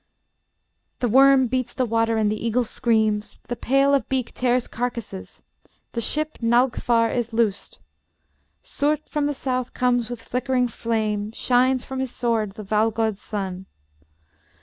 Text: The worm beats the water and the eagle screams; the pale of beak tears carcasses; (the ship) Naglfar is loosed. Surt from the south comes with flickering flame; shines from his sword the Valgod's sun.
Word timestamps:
The 0.97 1.07
worm 1.07 1.45
beats 1.45 1.75
the 1.75 1.85
water 1.85 2.17
and 2.17 2.31
the 2.31 2.43
eagle 2.43 2.63
screams; 2.63 3.37
the 3.49 3.55
pale 3.55 3.93
of 3.93 4.09
beak 4.09 4.33
tears 4.33 4.65
carcasses; 4.65 5.43
(the 5.91 6.01
ship) 6.01 6.39
Naglfar 6.41 7.15
is 7.15 7.33
loosed. 7.33 7.77
Surt 8.63 9.07
from 9.07 9.27
the 9.27 9.35
south 9.35 9.75
comes 9.75 10.09
with 10.09 10.19
flickering 10.23 10.67
flame; 10.67 11.31
shines 11.33 11.85
from 11.85 11.99
his 11.99 12.09
sword 12.09 12.53
the 12.53 12.63
Valgod's 12.65 13.21
sun. 13.21 13.67